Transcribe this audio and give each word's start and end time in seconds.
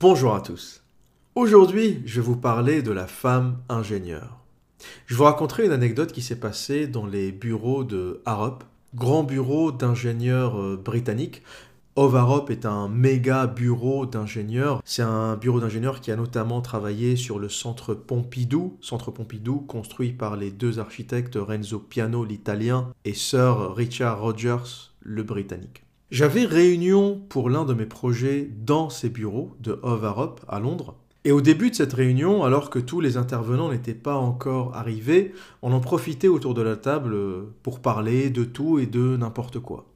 Bonjour 0.00 0.34
à 0.34 0.40
tous. 0.40 0.82
Aujourd'hui, 1.34 2.00
je 2.06 2.22
vais 2.22 2.26
vous 2.26 2.36
parler 2.36 2.80
de 2.80 2.90
la 2.90 3.06
femme 3.06 3.58
ingénieure. 3.68 4.38
Je 5.04 5.14
vous 5.14 5.24
raconterai 5.24 5.66
une 5.66 5.72
anecdote 5.72 6.10
qui 6.10 6.22
s'est 6.22 6.40
passée 6.40 6.86
dans 6.86 7.04
les 7.04 7.32
bureaux 7.32 7.84
de 7.84 8.22
Harrop, 8.24 8.64
grand 8.94 9.24
bureau 9.24 9.72
d'ingénieurs 9.72 10.58
euh, 10.58 10.80
britanniques. 10.82 11.42
Harrop 11.98 12.48
est 12.48 12.64
un 12.64 12.88
méga 12.88 13.46
bureau 13.46 14.06
d'ingénieurs. 14.06 14.80
C'est 14.86 15.02
un 15.02 15.36
bureau 15.36 15.60
d'ingénieurs 15.60 16.00
qui 16.00 16.10
a 16.10 16.16
notamment 16.16 16.62
travaillé 16.62 17.14
sur 17.14 17.38
le 17.38 17.50
centre 17.50 17.92
Pompidou, 17.92 18.78
centre 18.80 19.10
Pompidou 19.10 19.60
construit 19.60 20.12
par 20.12 20.36
les 20.36 20.50
deux 20.50 20.78
architectes 20.78 21.36
Renzo 21.38 21.78
Piano 21.78 22.24
l'italien 22.24 22.88
et 23.04 23.12
Sir 23.12 23.74
Richard 23.74 24.22
Rogers 24.22 24.94
le 25.00 25.24
britannique. 25.24 25.82
J'avais 26.10 26.44
réunion 26.44 27.22
pour 27.28 27.50
l'un 27.50 27.64
de 27.64 27.72
mes 27.72 27.86
projets 27.86 28.50
dans 28.64 28.90
ces 28.90 29.08
bureaux 29.08 29.54
de 29.60 29.78
Harrop 29.84 30.40
à 30.48 30.58
Londres. 30.58 30.96
Et 31.24 31.30
au 31.30 31.40
début 31.40 31.70
de 31.70 31.76
cette 31.76 31.92
réunion, 31.92 32.42
alors 32.42 32.68
que 32.68 32.80
tous 32.80 33.00
les 33.00 33.16
intervenants 33.16 33.70
n'étaient 33.70 33.94
pas 33.94 34.16
encore 34.16 34.74
arrivés, 34.74 35.32
on 35.62 35.72
en 35.72 35.78
profitait 35.78 36.26
autour 36.26 36.54
de 36.54 36.62
la 36.62 36.74
table 36.74 37.14
pour 37.62 37.78
parler 37.78 38.28
de 38.28 38.42
tout 38.42 38.80
et 38.80 38.86
de 38.86 39.16
n'importe 39.16 39.60
quoi. 39.60 39.86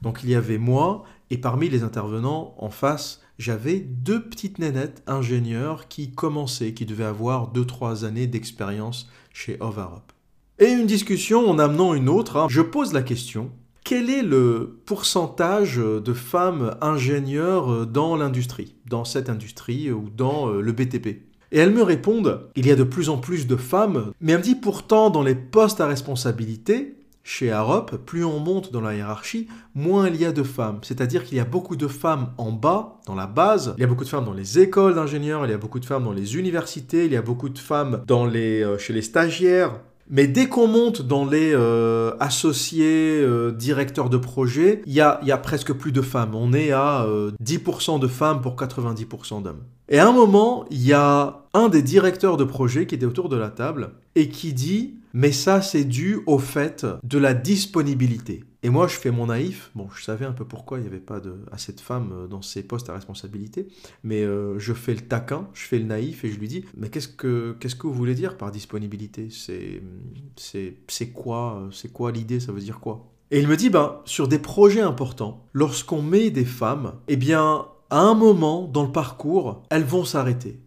Donc 0.00 0.20
il 0.22 0.30
y 0.30 0.36
avait 0.36 0.58
moi, 0.58 1.02
et 1.30 1.38
parmi 1.38 1.68
les 1.68 1.82
intervenants 1.82 2.54
en 2.58 2.70
face, 2.70 3.20
j'avais 3.40 3.80
deux 3.80 4.22
petites 4.22 4.60
nénettes 4.60 5.02
ingénieurs 5.08 5.88
qui 5.88 6.12
commençaient, 6.12 6.72
qui 6.72 6.86
devaient 6.86 7.02
avoir 7.02 7.52
2-3 7.52 8.04
années 8.04 8.28
d'expérience 8.28 9.10
chez 9.32 9.56
Harrop. 9.60 10.12
Et 10.60 10.70
une 10.70 10.86
discussion 10.86 11.50
en 11.50 11.58
amenant 11.58 11.94
une 11.94 12.08
autre, 12.08 12.36
hein, 12.36 12.46
je 12.48 12.60
pose 12.60 12.92
la 12.92 13.02
question, 13.02 13.50
quel 13.84 14.08
est 14.08 14.22
le 14.22 14.80
pourcentage 14.86 15.76
de 15.76 16.12
femmes 16.14 16.74
ingénieures 16.80 17.86
dans 17.86 18.16
l'industrie, 18.16 18.74
dans 18.88 19.04
cette 19.04 19.28
industrie 19.28 19.92
ou 19.92 20.08
dans 20.16 20.48
euh, 20.48 20.62
le 20.62 20.72
BTP 20.72 21.06
Et 21.52 21.58
elles 21.58 21.70
me 21.70 21.82
répondent, 21.82 22.48
il 22.56 22.66
y 22.66 22.70
a 22.70 22.76
de 22.76 22.82
plus 22.82 23.10
en 23.10 23.18
plus 23.18 23.46
de 23.46 23.56
femmes, 23.56 24.12
mais 24.22 24.32
elle 24.32 24.38
me 24.38 24.42
dit 24.42 24.54
pourtant 24.54 25.10
dans 25.10 25.22
les 25.22 25.34
postes 25.34 25.82
à 25.82 25.86
responsabilité, 25.86 26.96
chez 27.26 27.50
Harrop, 27.50 27.96
plus 28.04 28.24
on 28.24 28.38
monte 28.38 28.70
dans 28.70 28.82
la 28.82 28.94
hiérarchie, 28.94 29.48
moins 29.74 30.08
il 30.08 30.16
y 30.16 30.26
a 30.26 30.32
de 30.32 30.42
femmes. 30.42 30.80
C'est-à-dire 30.82 31.24
qu'il 31.24 31.38
y 31.38 31.40
a 31.40 31.46
beaucoup 31.46 31.76
de 31.76 31.88
femmes 31.88 32.32
en 32.36 32.52
bas, 32.52 33.00
dans 33.06 33.14
la 33.14 33.26
base, 33.26 33.74
il 33.78 33.80
y 33.80 33.84
a 33.84 33.86
beaucoup 33.86 34.04
de 34.04 34.10
femmes 34.10 34.26
dans 34.26 34.34
les 34.34 34.58
écoles 34.58 34.94
d'ingénieurs, 34.94 35.44
il 35.46 35.50
y 35.50 35.54
a 35.54 35.58
beaucoup 35.58 35.80
de 35.80 35.86
femmes 35.86 36.04
dans 36.04 36.12
les 36.12 36.36
universités, 36.36 37.06
il 37.06 37.12
y 37.12 37.16
a 37.16 37.22
beaucoup 37.22 37.48
de 37.48 37.58
femmes 37.58 38.02
dans 38.06 38.26
les, 38.26 38.62
euh, 38.62 38.76
chez 38.76 38.92
les 38.92 39.02
stagiaires, 39.02 39.80
mais 40.10 40.26
dès 40.26 40.48
qu'on 40.48 40.66
monte 40.66 41.02
dans 41.02 41.24
les 41.24 41.52
euh, 41.54 42.12
associés, 42.20 43.20
euh, 43.22 43.52
directeurs 43.52 44.10
de 44.10 44.16
projet, 44.16 44.82
il 44.86 44.92
y 44.92 45.00
a, 45.00 45.38
presque 45.42 45.72
plus 45.72 45.92
de 45.92 46.02
femmes. 46.02 46.34
On 46.34 46.52
est 46.52 46.72
à 46.72 47.06
10% 47.42 47.96
euh, 47.96 47.98
de 47.98 48.06
femmes 48.06 48.40
pour 48.40 48.56
90% 48.56 49.42
d'hommes. 49.42 49.62
Et 49.88 49.98
à 49.98 50.08
un 50.08 50.12
moment, 50.12 50.64
il 50.70 50.84
y 50.84 50.92
a 50.92 51.44
un 51.52 51.68
des 51.68 51.82
directeurs 51.82 52.36
de 52.36 52.44
projet 52.44 52.86
qui 52.86 52.94
était 52.94 53.06
autour 53.06 53.28
de 53.28 53.36
la 53.36 53.50
table 53.50 53.90
et 54.14 54.28
qui 54.28 54.52
dit 54.52 54.94
mais 55.16 55.30
ça 55.30 55.62
c'est 55.62 55.84
dû 55.84 56.20
au 56.26 56.38
fait 56.38 56.84
de 57.04 57.18
la 57.18 57.34
disponibilité. 57.34 58.42
Et 58.64 58.70
moi 58.70 58.88
je 58.88 58.96
fais 58.96 59.10
mon 59.10 59.26
naïf, 59.26 59.70
bon 59.74 59.88
je 59.94 60.02
savais 60.02 60.24
un 60.24 60.32
peu 60.32 60.46
pourquoi 60.46 60.78
il 60.78 60.80
n'y 60.82 60.86
avait 60.86 60.96
pas 60.98 61.20
assez 61.52 61.74
de 61.74 61.80
femmes 61.80 62.12
euh, 62.14 62.26
dans 62.26 62.40
ces 62.40 62.62
postes 62.62 62.88
à 62.88 62.94
responsabilité, 62.94 63.68
mais 64.02 64.22
euh, 64.22 64.58
je 64.58 64.72
fais 64.72 64.94
le 64.94 65.02
taquin, 65.02 65.48
je 65.52 65.64
fais 65.64 65.78
le 65.78 65.84
naïf 65.84 66.24
et 66.24 66.30
je 66.30 66.40
lui 66.40 66.48
dis 66.48 66.64
mais 66.74 66.88
qu'est-ce 66.88 67.08
que, 67.08 67.56
vous 67.82 67.92
voulez 67.92 68.14
dire 68.14 68.38
par 68.38 68.50
disponibilité? 68.50 69.28
C'est, 69.30 71.12
quoi, 71.12 71.68
c'est 71.72 71.92
quoi 71.92 72.10
l'idée, 72.10 72.40
ça 72.40 72.52
veut 72.52 72.60
dire 72.60 72.80
quoi? 72.80 73.10
Et 73.30 73.40
il 73.40 73.48
me 73.48 73.56
dit, 73.56 73.68
ben, 73.68 74.00
sur 74.04 74.28
des 74.28 74.38
projets 74.38 74.80
importants, 74.80 75.46
lorsqu'on 75.52 76.02
met 76.02 76.30
des 76.30 76.44
femmes, 76.44 76.94
eh 77.08 77.16
bien, 77.16 77.66
à 77.90 77.98
un 77.98 78.14
moment 78.14 78.66
dans 78.66 78.84
le 78.84 78.92
parcours, 78.92 79.62
elles 79.70 79.84
vont 79.84 80.04
s'arrêter. 80.04 80.60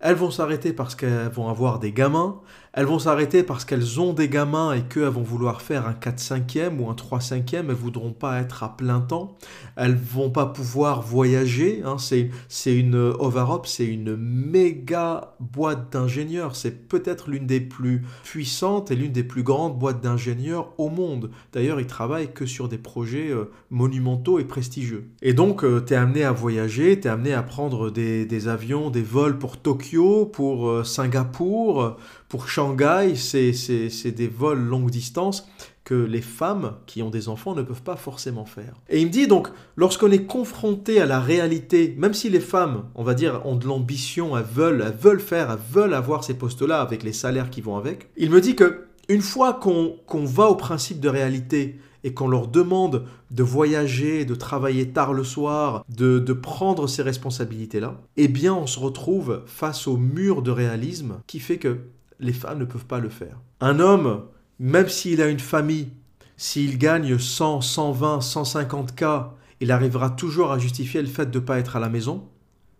Elles 0.00 0.14
vont 0.14 0.30
s'arrêter 0.30 0.72
parce 0.72 0.94
qu'elles 0.94 1.30
vont 1.30 1.48
avoir 1.48 1.78
des 1.78 1.92
gamins, 1.92 2.40
elles 2.76 2.84
vont 2.84 2.98
s'arrêter 2.98 3.42
parce 3.42 3.64
qu'elles 3.64 4.00
ont 4.00 4.12
des 4.12 4.28
gamins 4.28 4.74
et 4.74 4.82
qu'elles 4.82 5.04
vont 5.04 5.22
vouloir 5.22 5.62
faire 5.62 5.86
un 5.86 5.94
4-5e 5.94 6.78
ou 6.78 6.90
un 6.90 6.94
3-5e, 6.94 7.64
elles 7.68 7.72
voudront 7.72 8.12
pas 8.12 8.38
être 8.38 8.62
à 8.62 8.76
plein 8.76 9.00
temps, 9.00 9.38
elles 9.76 9.96
vont 9.96 10.28
pas 10.28 10.44
pouvoir 10.44 11.00
voyager, 11.00 11.82
hein. 11.86 11.96
c'est, 11.98 12.28
une 12.66 12.96
Overop, 13.18 13.62
c'est 13.64 13.86
une 13.86 14.14
méga 14.16 15.34
boîte 15.40 15.90
d'ingénieurs, 15.90 16.54
c'est 16.54 16.86
peut-être 16.86 17.30
l'une 17.30 17.46
des 17.46 17.60
plus 17.60 18.02
puissantes 18.24 18.90
et 18.90 18.94
l'une 18.94 19.12
des 19.12 19.24
plus 19.24 19.42
grandes 19.42 19.78
boîtes 19.78 20.02
d'ingénieurs 20.02 20.74
au 20.76 20.90
monde. 20.90 21.30
D'ailleurs, 21.54 21.80
ils 21.80 21.86
travaillent 21.86 22.34
que 22.34 22.44
sur 22.44 22.68
des 22.68 22.78
projets 22.78 23.30
euh, 23.30 23.50
monumentaux 23.70 24.38
et 24.38 24.44
prestigieux. 24.44 25.08
Et 25.22 25.32
donc, 25.32 25.64
euh, 25.64 25.82
tu 25.82 25.94
es 25.94 25.96
amené 25.96 26.24
à 26.24 26.32
voyager, 26.32 27.00
tu 27.00 27.08
es 27.08 27.10
amené 27.10 27.32
à 27.32 27.42
prendre 27.42 27.90
des, 27.90 28.48
avions, 28.48 28.90
des 28.90 29.02
vols 29.02 29.38
pour 29.38 29.56
Tokyo, 29.56 30.26
pour 30.26 30.68
euh, 30.68 30.84
Singapour, 30.84 31.96
pour 32.28 32.48
Shanghai, 32.48 33.14
c'est 33.16 34.10
des 34.10 34.28
vols 34.28 34.60
longue 34.60 34.90
distance 34.90 35.48
que 35.84 35.94
les 35.94 36.20
femmes 36.20 36.74
qui 36.86 37.00
ont 37.02 37.10
des 37.10 37.28
enfants 37.28 37.54
ne 37.54 37.62
peuvent 37.62 37.82
pas 37.82 37.94
forcément 37.94 38.44
faire. 38.44 38.74
Et 38.88 39.00
il 39.00 39.06
me 39.06 39.12
dit 39.12 39.28
donc, 39.28 39.48
lorsqu'on 39.76 40.10
est 40.10 40.24
confronté 40.24 41.00
à 41.00 41.06
la 41.06 41.20
réalité, 41.20 41.94
même 41.96 42.12
si 42.12 42.28
les 42.28 42.40
femmes, 42.40 42.86
on 42.96 43.04
va 43.04 43.14
dire, 43.14 43.40
ont 43.44 43.54
de 43.54 43.66
l'ambition, 43.66 44.36
elles 44.36 44.44
veulent, 44.44 44.84
elles 44.84 44.98
veulent 45.00 45.20
faire, 45.20 45.52
elles 45.52 45.72
veulent 45.72 45.94
avoir 45.94 46.24
ces 46.24 46.34
postes-là 46.34 46.80
avec 46.80 47.04
les 47.04 47.12
salaires 47.12 47.50
qui 47.50 47.60
vont 47.60 47.76
avec, 47.76 48.08
il 48.16 48.30
me 48.30 48.40
dit 48.40 48.56
que 48.56 48.86
une 49.08 49.20
fois 49.20 49.54
qu'on 49.54 50.24
va 50.24 50.48
au 50.48 50.56
principe 50.56 50.98
de 50.98 51.08
réalité 51.08 51.78
et 52.02 52.12
qu'on 52.12 52.26
leur 52.26 52.48
demande 52.48 53.04
de 53.30 53.42
voyager, 53.44 54.24
de 54.24 54.34
travailler 54.34 54.88
tard 54.88 55.12
le 55.12 55.22
soir, 55.22 55.84
de, 55.88 56.18
de 56.18 56.32
prendre 56.32 56.88
ces 56.88 57.02
responsabilités-là, 57.02 58.00
eh 58.16 58.26
bien 58.26 58.54
on 58.54 58.66
se 58.66 58.80
retrouve 58.80 59.42
face 59.46 59.86
au 59.86 59.96
mur 59.96 60.42
de 60.42 60.50
réalisme 60.50 61.20
qui 61.28 61.38
fait 61.38 61.58
que 61.58 61.78
les 62.20 62.32
femmes 62.32 62.58
ne 62.58 62.64
peuvent 62.64 62.86
pas 62.86 62.98
le 62.98 63.08
faire. 63.08 63.40
Un 63.60 63.80
homme, 63.80 64.24
même 64.58 64.88
s'il 64.88 65.20
a 65.22 65.28
une 65.28 65.40
famille, 65.40 65.88
s'il 66.36 66.78
gagne 66.78 67.18
100, 67.18 67.60
120, 67.60 68.20
150 68.20 68.94
cas, 68.94 69.34
il 69.60 69.72
arrivera 69.72 70.10
toujours 70.10 70.52
à 70.52 70.58
justifier 70.58 71.00
le 71.00 71.08
fait 71.08 71.30
de 71.30 71.38
ne 71.38 71.44
pas 71.44 71.58
être 71.58 71.76
à 71.76 71.80
la 71.80 71.88
maison. 71.88 72.28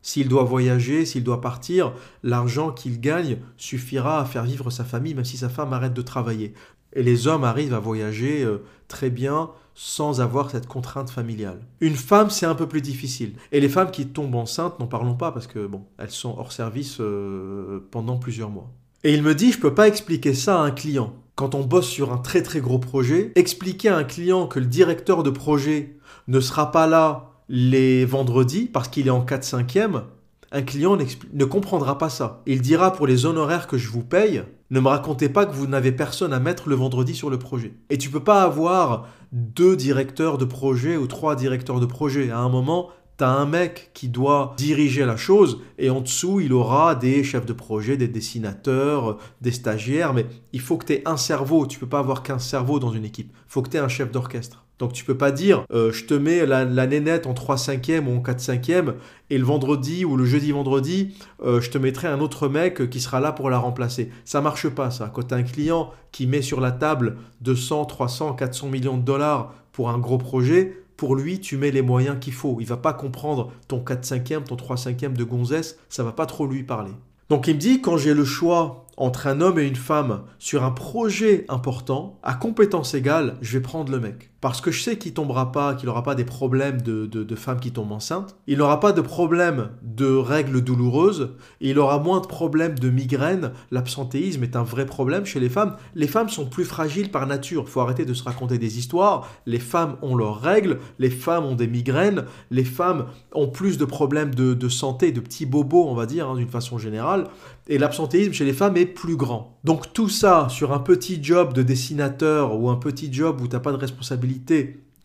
S'il 0.02 0.28
doit 0.28 0.44
voyager, 0.44 1.04
s'il 1.04 1.24
doit 1.24 1.40
partir, 1.40 1.92
l'argent 2.22 2.70
qu'il 2.70 3.00
gagne 3.00 3.38
suffira 3.56 4.20
à 4.20 4.24
faire 4.24 4.44
vivre 4.44 4.70
sa 4.70 4.84
famille, 4.84 5.14
même 5.14 5.24
si 5.24 5.36
sa 5.36 5.48
femme 5.48 5.72
arrête 5.72 5.94
de 5.94 6.02
travailler. 6.02 6.54
Et 6.92 7.02
les 7.02 7.26
hommes 7.26 7.44
arrivent 7.44 7.74
à 7.74 7.80
voyager 7.80 8.44
euh, 8.44 8.58
très 8.88 9.10
bien 9.10 9.50
sans 9.74 10.20
avoir 10.20 10.50
cette 10.50 10.66
contrainte 10.66 11.10
familiale. 11.10 11.60
Une 11.80 11.96
femme, 11.96 12.30
c'est 12.30 12.46
un 12.46 12.54
peu 12.54 12.66
plus 12.66 12.80
difficile. 12.80 13.34
Et 13.52 13.60
les 13.60 13.68
femmes 13.68 13.90
qui 13.90 14.06
tombent 14.06 14.36
enceintes, 14.36 14.78
n'en 14.78 14.86
parlons 14.86 15.14
pas 15.14 15.32
parce 15.32 15.46
que 15.46 15.68
elles 15.98 16.10
sont 16.10 16.36
hors 16.38 16.52
service 16.52 16.98
euh, 17.00 17.86
pendant 17.90 18.16
plusieurs 18.16 18.48
mois. 18.48 18.70
Et 19.06 19.14
il 19.14 19.22
me 19.22 19.36
dit, 19.36 19.52
je 19.52 19.60
peux 19.60 19.72
pas 19.72 19.86
expliquer 19.86 20.34
ça 20.34 20.60
à 20.60 20.64
un 20.64 20.72
client. 20.72 21.12
Quand 21.36 21.54
on 21.54 21.62
bosse 21.62 21.86
sur 21.86 22.12
un 22.12 22.18
très 22.18 22.42
très 22.42 22.58
gros 22.58 22.80
projet, 22.80 23.30
expliquer 23.36 23.88
à 23.88 23.96
un 23.96 24.02
client 24.02 24.48
que 24.48 24.58
le 24.58 24.66
directeur 24.66 25.22
de 25.22 25.30
projet 25.30 25.94
ne 26.26 26.40
sera 26.40 26.72
pas 26.72 26.88
là 26.88 27.30
les 27.48 28.04
vendredis 28.04 28.64
parce 28.64 28.88
qu'il 28.88 29.06
est 29.06 29.10
en 29.10 29.24
4-5e, 29.24 30.02
un 30.50 30.62
client 30.62 30.98
ne 31.32 31.44
comprendra 31.44 31.98
pas 31.98 32.08
ça. 32.08 32.42
Il 32.46 32.62
dira 32.62 32.92
pour 32.92 33.06
les 33.06 33.26
honoraires 33.26 33.68
que 33.68 33.78
je 33.78 33.90
vous 33.90 34.02
paye, 34.02 34.42
ne 34.70 34.80
me 34.80 34.88
racontez 34.88 35.28
pas 35.28 35.46
que 35.46 35.54
vous 35.54 35.68
n'avez 35.68 35.92
personne 35.92 36.32
à 36.32 36.40
mettre 36.40 36.68
le 36.68 36.74
vendredi 36.74 37.14
sur 37.14 37.30
le 37.30 37.38
projet. 37.38 37.74
Et 37.90 37.98
tu 37.98 38.10
peux 38.10 38.24
pas 38.24 38.42
avoir 38.42 39.06
deux 39.30 39.76
directeurs 39.76 40.36
de 40.36 40.44
projet 40.44 40.96
ou 40.96 41.06
trois 41.06 41.36
directeurs 41.36 41.78
de 41.78 41.86
projet. 41.86 42.32
À 42.32 42.38
un 42.40 42.48
moment, 42.48 42.88
T'as 43.16 43.30
un 43.30 43.46
mec 43.46 43.92
qui 43.94 44.08
doit 44.08 44.54
diriger 44.58 45.06
la 45.06 45.16
chose 45.16 45.62
et 45.78 45.88
en 45.88 46.02
dessous, 46.02 46.40
il 46.40 46.52
aura 46.52 46.94
des 46.94 47.24
chefs 47.24 47.46
de 47.46 47.54
projet, 47.54 47.96
des 47.96 48.08
dessinateurs, 48.08 49.16
des 49.40 49.52
stagiaires, 49.52 50.12
mais 50.12 50.26
il 50.52 50.60
faut 50.60 50.76
que 50.76 50.84
tu 50.84 50.92
aies 50.92 51.02
un 51.06 51.16
cerveau. 51.16 51.66
Tu 51.66 51.78
peux 51.78 51.88
pas 51.88 52.00
avoir 52.00 52.22
qu'un 52.22 52.38
cerveau 52.38 52.78
dans 52.78 52.90
une 52.90 53.06
équipe. 53.06 53.30
Il 53.32 53.52
faut 53.52 53.62
que 53.62 53.70
tu 53.70 53.78
aies 53.78 53.80
un 53.80 53.88
chef 53.88 54.12
d'orchestre. 54.12 54.66
Donc 54.78 54.92
tu 54.92 55.06
peux 55.06 55.16
pas 55.16 55.30
dire 55.30 55.64
euh, 55.72 55.90
je 55.92 56.04
te 56.04 56.12
mets 56.12 56.44
la, 56.44 56.66
nénette 56.66 57.26
en 57.26 57.32
3 57.32 57.56
5 57.56 57.88
e 57.88 58.00
ou 58.00 58.18
en 58.18 58.20
4 58.20 58.38
5 58.38 58.68
e 58.68 58.94
et 59.30 59.38
le 59.38 59.44
vendredi 59.44 60.04
ou 60.04 60.18
le 60.18 60.26
jeudi 60.26 60.52
vendredi, 60.52 61.14
euh, 61.42 61.62
je 61.62 61.70
te 61.70 61.78
mettrai 61.78 62.08
un 62.08 62.20
autre 62.20 62.48
mec 62.48 62.90
qui 62.90 63.00
sera 63.00 63.20
là 63.20 63.32
pour 63.32 63.48
la 63.48 63.56
remplacer. 63.56 64.10
Ça 64.26 64.42
marche 64.42 64.68
pas 64.68 64.90
ça. 64.90 65.10
Quand 65.12 65.28
tu 65.28 65.34
as 65.34 65.38
un 65.38 65.42
client 65.42 65.90
qui 66.12 66.26
met 66.26 66.42
sur 66.42 66.60
la 66.60 66.72
table 66.72 67.16
200, 67.40 67.86
300, 67.86 68.34
400 68.34 68.68
millions 68.68 68.98
de 68.98 69.02
dollars 69.02 69.54
pour 69.72 69.88
un 69.88 69.98
gros 69.98 70.18
projet, 70.18 70.85
pour 70.96 71.16
lui, 71.16 71.40
tu 71.40 71.56
mets 71.56 71.70
les 71.70 71.82
moyens 71.82 72.16
qu'il 72.20 72.32
faut. 72.32 72.58
Il 72.60 72.66
va 72.66 72.76
pas 72.76 72.92
comprendre 72.92 73.52
ton 73.68 73.80
4 73.80 74.04
5e, 74.04 74.44
ton 74.44 74.56
3 74.56 74.76
5e 74.76 75.12
de 75.12 75.24
gonzesse, 75.24 75.78
ça 75.88 76.04
va 76.04 76.12
pas 76.12 76.26
trop 76.26 76.46
lui 76.46 76.62
parler. 76.62 76.92
Donc 77.28 77.48
il 77.48 77.54
me 77.54 77.60
dit, 77.60 77.80
quand 77.80 77.96
j'ai 77.96 78.14
le 78.14 78.24
choix 78.24 78.86
entre 78.96 79.26
un 79.26 79.40
homme 79.40 79.58
et 79.58 79.66
une 79.66 79.76
femme 79.76 80.22
sur 80.38 80.64
un 80.64 80.70
projet 80.70 81.44
important, 81.48 82.18
à 82.22 82.34
compétence 82.34 82.94
égale, 82.94 83.36
je 83.42 83.58
vais 83.58 83.62
prendre 83.62 83.90
le 83.92 84.00
mec. 84.00 84.30
Parce 84.40 84.60
que 84.60 84.70
je 84.70 84.82
sais 84.82 84.98
qu'il 84.98 85.14
tombera 85.14 85.50
pas, 85.50 85.74
qu'il 85.74 85.86
n'aura 85.86 86.02
pas 86.02 86.14
des 86.14 86.24
problèmes 86.24 86.82
de, 86.82 87.06
de, 87.06 87.36
femmes 87.36 87.58
qui 87.58 87.72
tombent 87.72 87.92
enceintes, 87.92 88.36
il 88.46 88.58
n'aura 88.58 88.80
pas 88.80 88.92
de 88.92 89.00
problème 89.00 89.70
de 89.82 90.06
règles 90.14 90.60
douloureuses, 90.60 91.30
il 91.60 91.78
aura 91.78 91.98
moins 91.98 92.20
de 92.20 92.26
problèmes 92.26 92.78
de 92.78 92.90
migraines. 92.90 93.52
L'absentéisme 93.70 94.42
est 94.42 94.54
un 94.54 94.62
vrai 94.62 94.84
problème 94.84 95.24
chez 95.24 95.40
les 95.40 95.48
femmes. 95.48 95.76
Les 95.94 96.06
femmes 96.06 96.28
sont 96.28 96.46
plus 96.46 96.64
fragiles 96.64 97.10
par 97.10 97.26
nature. 97.26 97.64
Il 97.66 97.70
faut 97.70 97.80
arrêter 97.80 98.04
de 98.04 98.12
se 98.12 98.24
raconter 98.24 98.58
des 98.58 98.78
histoires. 98.78 99.28
Les 99.46 99.58
femmes 99.58 99.96
ont 100.02 100.14
leurs 100.14 100.40
règles, 100.40 100.80
les 100.98 101.10
femmes 101.10 101.46
ont 101.46 101.54
des 101.54 101.66
migraines, 101.66 102.24
les 102.50 102.64
femmes 102.64 103.06
ont 103.32 103.48
plus 103.48 103.78
de 103.78 103.84
problèmes 103.86 104.34
de, 104.34 104.52
de 104.52 104.68
santé, 104.68 105.12
de 105.12 105.20
petits 105.20 105.46
bobos, 105.46 105.86
on 105.88 105.94
va 105.94 106.06
dire, 106.06 106.28
hein, 106.28 106.36
d'une 106.36 106.48
façon 106.48 106.76
générale. 106.78 107.24
Et 107.68 107.78
l'absentéisme 107.78 108.32
chez 108.32 108.44
les 108.44 108.52
femmes 108.52 108.76
est 108.76 108.86
plus 108.86 109.16
grand. 109.16 109.58
Donc 109.64 109.92
tout 109.92 110.08
ça 110.08 110.46
sur 110.48 110.72
un 110.72 110.78
petit 110.78 111.18
job 111.22 111.52
de 111.52 111.62
dessinateur 111.62 112.56
ou 112.56 112.70
un 112.70 112.76
petit 112.76 113.12
job 113.12 113.40
où 113.40 113.48
tu 113.48 113.54
n'as 113.54 113.60
pas 113.60 113.72
de 113.72 113.76
responsabilité, 113.76 114.25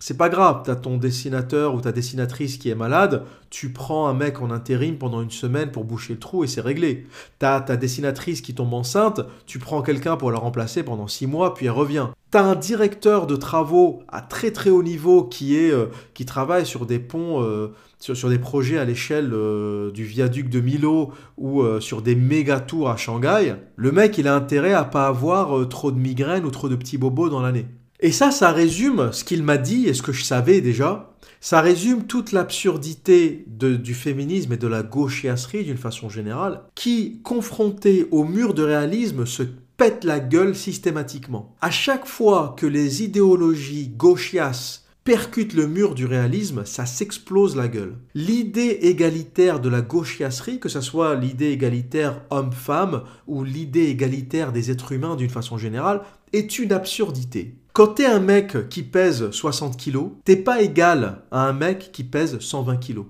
c'est 0.01 0.18
pas 0.18 0.29
grave, 0.29 0.63
tu 0.65 0.71
as 0.71 0.75
ton 0.75 0.97
dessinateur 0.97 1.75
ou 1.75 1.81
ta 1.81 1.91
dessinatrice 1.91 2.57
qui 2.57 2.69
est 2.69 2.75
malade, 2.75 3.23
tu 3.51 3.71
prends 3.71 4.07
un 4.07 4.15
mec 4.15 4.41
en 4.41 4.50
intérim 4.50 4.97
pendant 4.97 5.21
une 5.21 5.29
semaine 5.29 5.69
pour 5.69 5.83
boucher 5.83 6.13
le 6.13 6.19
trou 6.19 6.44
et 6.44 6.47
c'est 6.47 6.59
réglé. 6.59 7.06
Tu 7.39 7.45
as 7.45 7.62
ta 7.62 7.77
dessinatrice 7.77 8.41
qui 8.41 8.56
tombe 8.56 8.73
enceinte, 8.73 9.21
tu 9.45 9.59
prends 9.59 9.83
quelqu'un 9.83 10.18
pour 10.18 10.31
la 10.31 10.39
remplacer 10.39 10.81
pendant 10.81 11.07
six 11.07 11.27
mois 11.27 11.53
puis 11.53 11.68
elle 11.68 11.73
revient. 11.73 12.07
Tu 12.31 12.38
as 12.39 12.44
un 12.44 12.56
directeur 12.56 13.27
de 13.27 13.35
travaux 13.35 14.01
à 14.07 14.21
très 14.21 14.50
très 14.50 14.71
haut 14.71 14.81
niveau 14.81 15.23
qui, 15.23 15.56
est, 15.56 15.71
euh, 15.71 15.85
qui 16.15 16.25
travaille 16.25 16.65
sur 16.65 16.88
des 16.88 17.00
ponts... 17.00 17.44
Euh, 17.44 17.71
sur, 18.00 18.29
des 18.29 18.39
projets 18.39 18.79
à 18.79 18.85
l'échelle 18.85 19.29
euh, 19.31 19.91
du 19.91 20.06
viaduc 20.06 20.50
de 20.50 20.59
Milo 20.59 21.12
ou 21.38 21.63
sur 21.79 22.01
des 22.01 22.15
méga 22.15 22.59
tours 22.59 22.89
à 22.89 22.97
Shanghai, 22.97 23.53
le 23.75 23.91
mec 23.91 24.18
il 24.18 24.27
a 24.27 24.33
intérêt 24.33 24.73
à 24.73 24.83
pas 24.83 25.06
avoir 25.06 25.69
trop 25.69 25.91
de 25.91 26.00
migraines 26.00 26.44
ou 26.44 26.50
trop 26.50 26.68
de 26.68 26.75
petits 26.75 26.97
bobos 26.97 27.29
dans 27.29 27.41
l'année. 27.41 27.68
Et 28.01 28.12
ça, 28.12 28.31
ça 28.31 28.51
résume 28.51 29.12
ce 29.13 29.24
qu'il 29.24 29.44
m'a 29.44 29.57
dit 29.57 29.88
et 29.88 29.94
ce 29.94 30.01
que 30.01 30.12
je 30.12 30.24
savais 30.24 30.62
déjà. 30.62 31.13
Ça 31.39 31.62
résume 31.62 32.06
toute 32.06 32.31
l'absurdité 32.31 33.45
du 33.48 33.94
féminisme 33.94 34.53
et 34.53 34.57
de 34.57 34.68
la 34.68 34.83
gauchiasserie 34.83 35.63
d'une 35.63 35.77
façon 35.77 36.09
générale, 36.09 36.62
qui, 36.75 37.21
confronté 37.24 38.07
au 38.12 38.24
mur 38.24 38.53
de 38.53 38.63
réalisme, 38.63 39.25
se 39.25 39.44
pète 39.77 40.03
la 40.03 40.19
gueule 40.19 40.56
systématiquement. 40.56 41.56
À 41.62 41.71
chaque 41.71 42.06
fois 42.06 42.56
que 42.57 42.68
les 42.68 43.03
idéologies 43.03 43.89
gauchias 43.89 44.81
percute 45.04 45.54
le 45.54 45.68
mur 45.68 45.95
du 45.95 46.06
réalisme, 46.06 46.63
ça 46.65 46.86
s'explose 46.86 47.56
la 47.56 47.68
gueule. 47.68 47.95
L'idée 48.13 48.80
égalitaire 48.81 49.59
de 49.59 49.69
la 49.69 49.81
gauchiasserie, 49.81 50.59
que 50.59 50.69
ce 50.69 50.81
soit 50.81 51.15
l'idée 51.15 51.51
égalitaire 51.51 52.21
homme-femme 52.30 53.04
ou 53.25 53.44
l'idée 53.44 53.86
égalitaire 53.86 54.51
des 54.51 54.69
êtres 54.69 54.92
humains 54.92 55.15
d'une 55.15 55.30
façon 55.30 55.57
générale, 55.57 56.01
est 56.33 56.59
une 56.59 56.71
absurdité. 56.71 57.56
Quand 57.73 57.88
t'es 57.88 58.06
un 58.06 58.19
mec 58.19 58.68
qui 58.68 58.83
pèse 58.83 59.31
60 59.31 59.77
kilos, 59.77 60.09
t'es 60.25 60.35
pas 60.35 60.62
égal 60.62 61.21
à 61.31 61.47
un 61.47 61.53
mec 61.53 61.94
qui 61.94 62.03
pèse 62.03 62.38
120 62.38 62.75
kilos. 62.75 63.06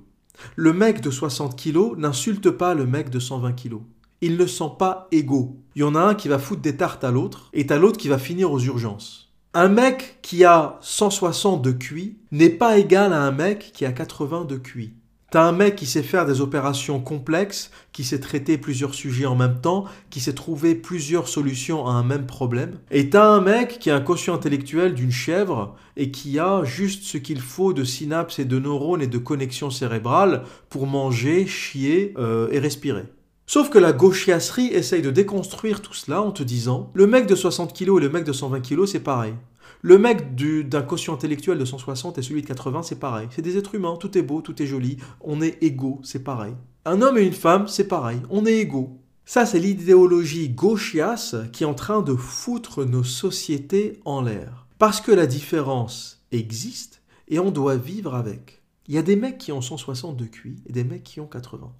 Le 0.55 0.71
mec 0.71 1.01
de 1.01 1.09
60 1.09 1.55
kilos 1.55 1.97
n'insulte 1.97 2.51
pas 2.51 2.75
le 2.75 2.85
mec 2.85 3.09
de 3.09 3.17
120 3.17 3.53
kilos. 3.53 3.81
Ils 4.21 4.37
ne 4.37 4.45
sont 4.45 4.69
pas 4.69 5.07
égaux. 5.11 5.57
Il 5.75 5.79
y 5.79 5.83
en 5.83 5.95
a 5.95 6.01
un 6.01 6.13
qui 6.13 6.27
va 6.27 6.37
foutre 6.37 6.61
des 6.61 6.77
tartes 6.77 7.03
à 7.03 7.09
l'autre 7.09 7.49
et 7.53 7.65
t'as 7.65 7.79
l'autre 7.79 7.97
qui 7.97 8.07
va 8.07 8.19
finir 8.19 8.51
aux 8.51 8.59
urgences. 8.59 9.33
Un 9.55 9.67
mec 9.67 10.19
qui 10.21 10.45
a 10.45 10.77
160 10.81 11.63
de 11.63 11.71
QI 11.71 12.19
n'est 12.31 12.51
pas 12.51 12.77
égal 12.77 13.13
à 13.13 13.23
un 13.23 13.31
mec 13.31 13.71
qui 13.73 13.83
a 13.83 13.91
80 13.91 14.45
de 14.45 14.57
QI. 14.57 14.93
T'as 15.31 15.47
un 15.47 15.53
mec 15.53 15.77
qui 15.77 15.85
sait 15.85 16.03
faire 16.03 16.25
des 16.25 16.41
opérations 16.41 16.99
complexes, 16.99 17.71
qui 17.93 18.03
sait 18.03 18.19
traiter 18.19 18.57
plusieurs 18.57 18.93
sujets 18.93 19.25
en 19.25 19.37
même 19.37 19.61
temps, 19.61 19.85
qui 20.09 20.19
sait 20.19 20.33
trouver 20.33 20.75
plusieurs 20.75 21.29
solutions 21.29 21.87
à 21.87 21.91
un 21.91 22.03
même 22.03 22.25
problème. 22.25 22.79
Et 22.91 23.09
t'as 23.09 23.29
un 23.29 23.39
mec 23.39 23.79
qui 23.79 23.89
a 23.89 23.95
un 23.95 24.01
quotient 24.01 24.35
intellectuel 24.35 24.93
d'une 24.93 25.09
chèvre 25.09 25.77
et 25.95 26.11
qui 26.11 26.37
a 26.37 26.65
juste 26.65 27.03
ce 27.03 27.17
qu'il 27.17 27.39
faut 27.39 27.71
de 27.71 27.85
synapses 27.85 28.39
et 28.39 28.45
de 28.45 28.59
neurones 28.59 29.01
et 29.01 29.07
de 29.07 29.17
connexions 29.17 29.69
cérébrales 29.69 30.43
pour 30.69 30.85
manger, 30.85 31.47
chier 31.47 32.13
euh, 32.17 32.49
et 32.51 32.59
respirer. 32.59 33.05
Sauf 33.47 33.69
que 33.69 33.79
la 33.79 33.93
gauchiasserie 33.93 34.67
essaye 34.67 35.01
de 35.01 35.11
déconstruire 35.11 35.81
tout 35.81 35.93
cela 35.93 36.21
en 36.21 36.31
te 36.31 36.43
disant 36.43 36.91
le 36.93 37.07
mec 37.07 37.25
de 37.25 37.35
60 37.35 37.73
kg 37.73 37.97
et 37.97 38.01
le 38.01 38.09
mec 38.09 38.25
de 38.25 38.33
120 38.33 38.59
kg, 38.59 38.85
c'est 38.85 38.99
pareil. 38.99 39.35
Le 39.83 39.97
mec 39.97 40.35
d'un 40.35 40.83
quotient 40.83 41.15
intellectuel 41.15 41.57
de 41.57 41.65
160 41.65 42.19
et 42.19 42.21
celui 42.21 42.43
de 42.43 42.47
80, 42.47 42.83
c'est 42.83 42.99
pareil. 42.99 43.27
C'est 43.31 43.41
des 43.41 43.57
êtres 43.57 43.73
humains, 43.73 43.97
tout 43.99 44.15
est 44.15 44.21
beau, 44.21 44.41
tout 44.41 44.61
est 44.61 44.67
joli, 44.67 44.97
on 45.21 45.41
est 45.41 45.57
égaux, 45.63 45.99
c'est 46.03 46.23
pareil. 46.23 46.53
Un 46.85 47.01
homme 47.01 47.17
et 47.17 47.25
une 47.25 47.33
femme, 47.33 47.67
c'est 47.67 47.87
pareil, 47.87 48.21
on 48.29 48.45
est 48.45 48.59
égaux. 48.59 48.99
Ça, 49.25 49.45
c'est 49.45 49.59
l'idéologie 49.59 50.49
gauchiasse 50.49 51.35
qui 51.51 51.63
est 51.63 51.67
en 51.67 51.73
train 51.73 52.01
de 52.01 52.15
foutre 52.15 52.85
nos 52.85 53.03
sociétés 53.03 53.99
en 54.05 54.21
l'air. 54.21 54.67
Parce 54.77 55.01
que 55.01 55.11
la 55.11 55.25
différence 55.25 56.23
existe 56.31 57.01
et 57.27 57.39
on 57.39 57.49
doit 57.49 57.75
vivre 57.75 58.13
avec. 58.13 58.61
Il 58.87 58.93
y 58.93 58.99
a 58.99 59.03
des 59.03 59.15
mecs 59.15 59.37
qui 59.37 59.51
ont 59.51 59.61
160 59.61 60.17
de 60.17 60.25
QI 60.25 60.61
et 60.67 60.73
des 60.73 60.83
mecs 60.83 61.03
qui 61.03 61.19
ont 61.21 61.27
80. 61.27 61.71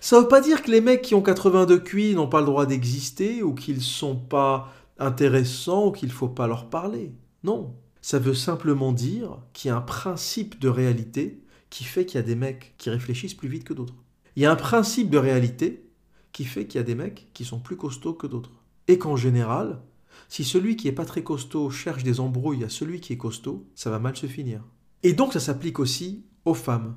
Ça 0.00 0.20
veut 0.20 0.28
pas 0.28 0.40
dire 0.40 0.62
que 0.62 0.70
les 0.70 0.80
mecs 0.80 1.02
qui 1.02 1.14
ont 1.14 1.22
82 1.22 1.78
QI 1.78 2.14
n'ont 2.14 2.28
pas 2.28 2.40
le 2.40 2.46
droit 2.46 2.66
d'exister 2.66 3.42
ou 3.42 3.54
qu'ils 3.54 3.82
sont 3.82 4.16
pas 4.16 4.72
intéressants 4.98 5.86
ou 5.86 5.92
qu'il 5.92 6.10
faut 6.10 6.28
pas 6.28 6.46
leur 6.46 6.68
parler. 6.68 7.12
Non. 7.44 7.76
Ça 8.00 8.18
veut 8.18 8.34
simplement 8.34 8.92
dire 8.92 9.38
qu'il 9.52 9.68
y 9.68 9.72
a 9.72 9.76
un 9.76 9.82
principe 9.82 10.58
de 10.58 10.68
réalité 10.68 11.42
qui 11.70 11.84
fait 11.84 12.04
qu'il 12.04 12.16
y 12.16 12.22
a 12.22 12.26
des 12.26 12.34
mecs 12.34 12.74
qui 12.78 12.90
réfléchissent 12.90 13.34
plus 13.34 13.48
vite 13.48 13.64
que 13.64 13.72
d'autres. 13.72 13.94
Il 14.36 14.42
y 14.42 14.46
a 14.46 14.50
un 14.50 14.56
principe 14.56 15.10
de 15.10 15.18
réalité 15.18 15.86
qui 16.32 16.44
fait 16.44 16.66
qu'il 16.66 16.78
y 16.78 16.82
a 16.82 16.86
des 16.86 16.94
mecs 16.94 17.28
qui 17.34 17.44
sont 17.44 17.60
plus 17.60 17.76
costauds 17.76 18.14
que 18.14 18.26
d'autres. 18.26 18.62
Et 18.88 18.98
qu'en 18.98 19.16
général, 19.16 19.80
si 20.28 20.44
celui 20.44 20.76
qui 20.76 20.88
est 20.88 20.92
pas 20.92 21.04
très 21.04 21.22
costaud 21.22 21.70
cherche 21.70 22.02
des 22.02 22.20
embrouilles 22.20 22.64
à 22.64 22.68
celui 22.68 23.00
qui 23.00 23.12
est 23.12 23.18
costaud, 23.18 23.66
ça 23.74 23.90
va 23.90 23.98
mal 23.98 24.16
se 24.16 24.26
finir. 24.26 24.60
Et 25.02 25.12
donc 25.12 25.32
ça 25.32 25.40
s'applique 25.40 25.78
aussi 25.78 26.24
aux 26.44 26.54
femmes. 26.54 26.96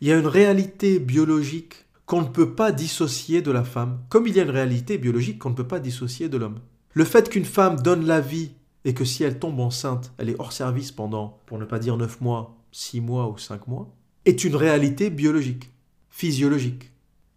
Il 0.00 0.08
y 0.08 0.12
a 0.12 0.18
une 0.18 0.26
réalité 0.26 0.98
biologique 0.98 1.74
qu'on 2.06 2.22
ne 2.22 2.28
peut 2.28 2.54
pas 2.54 2.72
dissocier 2.72 3.42
de 3.42 3.50
la 3.50 3.64
femme, 3.64 4.00
comme 4.08 4.26
il 4.26 4.34
y 4.34 4.40
a 4.40 4.44
une 4.44 4.50
réalité 4.50 4.98
biologique 4.98 5.38
qu'on 5.38 5.50
ne 5.50 5.54
peut 5.54 5.68
pas 5.68 5.80
dissocier 5.80 6.28
de 6.28 6.36
l'homme. 6.36 6.60
Le 6.92 7.04
fait 7.04 7.28
qu'une 7.28 7.44
femme 7.44 7.80
donne 7.80 8.04
la 8.04 8.20
vie 8.20 8.52
et 8.84 8.94
que 8.94 9.04
si 9.04 9.24
elle 9.24 9.38
tombe 9.38 9.60
enceinte, 9.60 10.12
elle 10.18 10.30
est 10.30 10.40
hors 10.40 10.52
service 10.52 10.92
pendant, 10.92 11.38
pour 11.46 11.58
ne 11.58 11.64
pas 11.64 11.78
dire 11.78 11.96
9 11.96 12.20
mois, 12.20 12.56
6 12.72 13.00
mois 13.00 13.28
ou 13.28 13.38
5 13.38 13.66
mois, 13.66 13.90
est 14.24 14.44
une 14.44 14.56
réalité 14.56 15.10
biologique, 15.10 15.70
physiologique. 16.08 16.90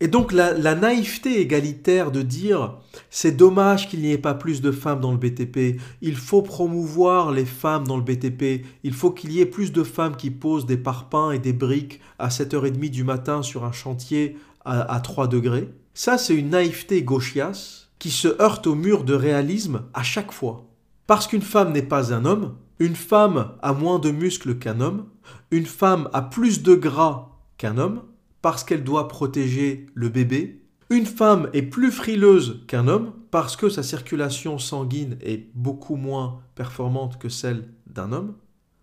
Et 0.04 0.10
donc 0.10 0.34
la, 0.34 0.76
naïveté 0.76 1.40
égalitaire 1.40 2.12
de 2.12 2.22
dire 2.22 2.76
c'est 3.10 3.38
dommage 3.38 3.88
qu'il 3.88 4.02
n'y 4.02 4.12
ait 4.12 4.18
pas 4.18 4.34
plus 4.34 4.62
de 4.62 4.72
femmes 4.72 5.00
dans 5.00 5.14
le 5.14 5.18
BTP, 5.18 5.80
il 6.02 6.18
faut 6.18 6.42
promouvoir 6.42 7.32
les 7.32 7.46
femmes 7.46 7.88
dans 7.88 7.96
le 7.96 8.04
BTP, 8.04 8.66
il 8.84 8.94
faut 8.94 9.12
qu'il 9.12 9.32
y 9.32 9.40
ait 9.40 9.46
plus 9.46 9.72
de 9.72 9.84
femmes 9.84 10.18
qui 10.18 10.30
posent 10.30 10.66
des 10.66 10.76
parpaings 10.76 11.32
et 11.32 11.40
des 11.40 11.54
briques 11.54 12.02
à 12.20 12.28
7h30 12.28 12.90
du 12.90 13.06
matin 13.06 13.44
sur 13.44 13.64
un 13.64 13.72
chantier 13.72 14.36
à, 14.66 15.00
3 15.00 15.28
degrés. 15.28 15.70
Ça, 15.94 16.18
c'est 16.18 16.36
une 16.36 16.50
naïveté 16.50 17.02
gauchias 17.04 17.88
qui 17.98 18.12
se 18.12 18.28
heurte 18.42 18.68
au 18.68 18.76
mur 18.76 19.06
de 19.06 19.14
réalisme 19.14 19.84
à 19.94 20.04
chaque 20.04 20.34
fois. 20.34 20.66
Parce 21.08 21.28
qu'une 21.28 21.42
femme 21.42 21.72
n'est 21.72 21.82
pas 21.82 22.14
un 22.14 22.26
homme, 22.26 22.56
une 22.80 22.96
femme 22.96 23.52
a 23.62 23.74
moins 23.74 24.00
de 24.00 24.12
muscles 24.12 24.58
qu'un 24.58 24.80
homme, 24.80 25.06
une 25.52 25.66
femme 25.66 26.10
a 26.14 26.22
plus 26.22 26.64
de 26.64 26.76
gras 26.76 27.30
qu'un 27.58 27.78
homme, 27.78 28.04
parce 28.42 28.64
qu'elle 28.64 28.84
doit 28.84 29.08
protéger 29.08 29.88
le 29.94 30.10
bébé, 30.10 30.62
une 30.90 31.06
femme 31.06 31.50
est 31.54 31.62
plus 31.64 31.92
frileuse 31.92 32.64
qu'un 32.68 32.88
homme, 32.88 33.14
parce 33.32 33.56
que 33.56 33.70
sa 33.70 33.84
circulation 33.84 34.60
sanguine 34.60 35.18
est 35.22 35.50
beaucoup 35.56 35.96
moins 35.96 36.42
performante 36.56 37.18
que 37.18 37.30
celle 37.30 37.70
d'un 37.88 38.12
homme, 38.12 38.36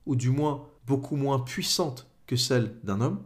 ou 0.07 0.17
du 0.17 0.31
moins 0.31 0.67
beaucoup 0.87 1.17
moins 1.17 1.39
puissante 1.39 2.09
que 2.27 2.37
celle 2.37 2.75
d'un 2.83 3.01
homme. 3.01 3.21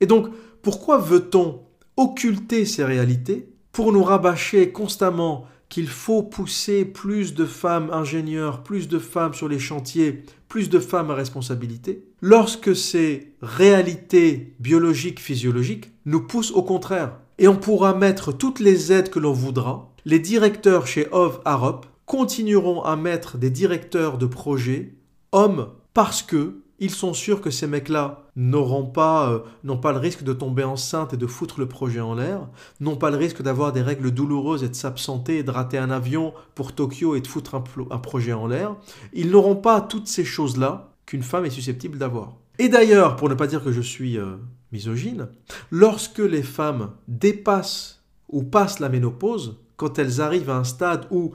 Et 0.00 0.06
donc, 0.06 0.28
pourquoi 0.62 0.98
veut-on 0.98 1.62
occulter 1.96 2.64
ces 2.64 2.84
réalités 2.84 3.54
pour 3.72 3.92
nous 3.92 4.02
rabâcher 4.02 4.72
constamment 4.72 5.46
qu'il 5.74 5.88
faut 5.88 6.22
pousser 6.22 6.84
plus 6.84 7.34
de 7.34 7.44
femmes 7.44 7.90
ingénieurs, 7.92 8.62
plus 8.62 8.86
de 8.86 9.00
femmes 9.00 9.34
sur 9.34 9.48
les 9.48 9.58
chantiers, 9.58 10.22
plus 10.46 10.70
de 10.70 10.78
femmes 10.78 11.10
à 11.10 11.16
responsabilité, 11.16 12.04
lorsque 12.20 12.76
ces 12.76 13.32
réalités 13.42 14.54
biologiques, 14.60 15.18
physiologiques 15.18 15.90
nous 16.06 16.28
poussent 16.28 16.52
au 16.52 16.62
contraire. 16.62 17.18
Et 17.40 17.48
on 17.48 17.56
pourra 17.56 17.92
mettre 17.92 18.30
toutes 18.30 18.60
les 18.60 18.92
aides 18.92 19.10
que 19.10 19.18
l'on 19.18 19.32
voudra. 19.32 19.92
Les 20.04 20.20
directeurs 20.20 20.86
chez 20.86 21.08
OV 21.10 21.40
Arop 21.44 21.86
continueront 22.06 22.84
à 22.84 22.94
mettre 22.94 23.36
des 23.36 23.50
directeurs 23.50 24.16
de 24.16 24.26
projets 24.26 24.94
hommes 25.32 25.70
parce 25.92 26.22
que 26.22 26.62
ils 26.78 26.90
sont 26.90 27.14
sûrs 27.14 27.40
que 27.40 27.50
ces 27.50 27.66
mecs-là 27.66 28.24
n'auront 28.36 28.86
pas, 28.86 29.30
euh, 29.30 29.74
pas 29.76 29.92
le 29.92 29.98
risque 29.98 30.22
de 30.22 30.32
tomber 30.32 30.64
enceinte 30.64 31.14
et 31.14 31.16
de 31.16 31.26
foutre 31.26 31.60
le 31.60 31.66
projet 31.66 32.00
en 32.00 32.14
l'air, 32.14 32.48
n'ont 32.80 32.96
pas 32.96 33.10
le 33.10 33.16
risque 33.16 33.42
d'avoir 33.42 33.72
des 33.72 33.82
règles 33.82 34.10
douloureuses 34.10 34.64
et 34.64 34.68
de 34.68 34.74
s'absenter 34.74 35.38
et 35.38 35.42
de 35.42 35.50
rater 35.50 35.78
un 35.78 35.90
avion 35.90 36.34
pour 36.54 36.72
Tokyo 36.72 37.14
et 37.14 37.20
de 37.20 37.26
foutre 37.26 37.54
un, 37.54 37.64
un 37.90 37.98
projet 37.98 38.32
en 38.32 38.46
l'air. 38.46 38.76
Ils 39.12 39.30
n'auront 39.30 39.56
pas 39.56 39.80
toutes 39.80 40.08
ces 40.08 40.24
choses-là 40.24 40.90
qu'une 41.06 41.22
femme 41.22 41.44
est 41.44 41.50
susceptible 41.50 41.98
d'avoir. 41.98 42.34
Et 42.58 42.68
d'ailleurs, 42.68 43.16
pour 43.16 43.28
ne 43.28 43.34
pas 43.34 43.46
dire 43.46 43.62
que 43.62 43.72
je 43.72 43.80
suis 43.80 44.18
euh, 44.18 44.36
misogyne, 44.72 45.28
lorsque 45.70 46.18
les 46.18 46.42
femmes 46.42 46.90
dépassent 47.08 48.02
ou 48.28 48.42
passent 48.42 48.80
la 48.80 48.88
ménopause, 48.88 49.58
quand 49.76 49.98
elles 49.98 50.20
arrivent 50.20 50.50
à 50.50 50.56
un 50.56 50.64
stade 50.64 51.06
où 51.10 51.32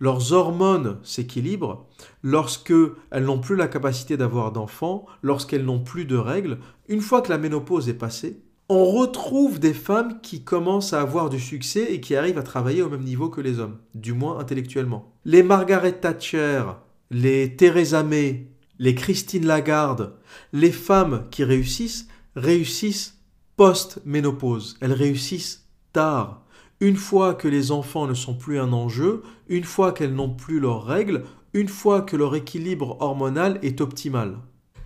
leurs 0.00 0.32
hormones 0.32 0.98
s'équilibrent, 1.02 1.86
lorsque 2.22 2.72
elles 3.10 3.24
n'ont 3.24 3.38
plus 3.38 3.56
la 3.56 3.68
capacité 3.68 4.16
d'avoir 4.16 4.50
d'enfants, 4.50 5.06
lorsqu'elles 5.22 5.64
n'ont 5.64 5.80
plus 5.80 6.06
de 6.06 6.16
règles, 6.16 6.58
une 6.88 7.00
fois 7.00 7.22
que 7.22 7.30
la 7.30 7.38
ménopause 7.38 7.88
est 7.88 7.94
passée, 7.94 8.42
on 8.68 8.84
retrouve 8.84 9.58
des 9.58 9.74
femmes 9.74 10.20
qui 10.20 10.44
commencent 10.44 10.92
à 10.92 11.00
avoir 11.00 11.28
du 11.28 11.40
succès 11.40 11.92
et 11.92 12.00
qui 12.00 12.14
arrivent 12.14 12.38
à 12.38 12.44
travailler 12.44 12.82
au 12.82 12.88
même 12.88 13.02
niveau 13.02 13.28
que 13.28 13.40
les 13.40 13.58
hommes, 13.58 13.78
du 13.94 14.12
moins 14.12 14.38
intellectuellement. 14.38 15.12
Les 15.24 15.42
Margaret 15.42 15.92
Thatcher, 16.00 16.62
les 17.10 17.56
Theresa 17.56 18.02
May, 18.04 18.46
les 18.78 18.94
Christine 18.94 19.44
Lagarde, 19.44 20.14
les 20.52 20.70
femmes 20.70 21.26
qui 21.30 21.44
réussissent, 21.44 22.06
réussissent 22.36 23.18
post-ménopause. 23.56 24.76
Elles 24.80 24.92
réussissent 24.92 25.66
tard. 25.92 26.44
Une 26.82 26.96
fois 26.96 27.34
que 27.34 27.46
les 27.46 27.72
enfants 27.72 28.06
ne 28.06 28.14
sont 28.14 28.34
plus 28.34 28.58
un 28.58 28.72
enjeu, 28.72 29.22
une 29.48 29.64
fois 29.64 29.92
qu'elles 29.92 30.14
n'ont 30.14 30.30
plus 30.30 30.60
leurs 30.60 30.84
règles, 30.84 31.24
une 31.52 31.68
fois 31.68 32.00
que 32.00 32.16
leur 32.16 32.34
équilibre 32.34 32.96
hormonal 33.00 33.58
est 33.62 33.82
optimal. 33.82 34.38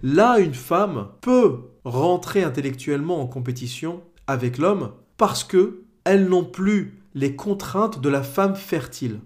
Là, 0.02 0.40
une 0.40 0.54
femme 0.54 1.08
peut 1.20 1.60
rentrer 1.84 2.42
intellectuellement 2.42 3.20
en 3.20 3.26
compétition 3.26 4.02
avec 4.26 4.58
l'homme 4.58 4.90
parce 5.16 5.44
que 5.44 5.84
elles 6.04 6.28
n'ont 6.28 6.44
plus 6.44 7.00
les 7.14 7.36
contraintes 7.36 8.00
de 8.00 8.08
la 8.08 8.22
femme 8.22 8.56
fertile. 8.56 9.20